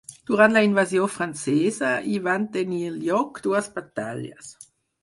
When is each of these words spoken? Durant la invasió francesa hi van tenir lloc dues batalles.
Durant 0.27 0.53
la 0.55 0.63
invasió 0.67 1.09
francesa 1.17 1.91
hi 2.13 2.17
van 2.31 2.49
tenir 2.59 2.83
lloc 3.05 3.45
dues 3.49 3.73
batalles. 3.79 4.55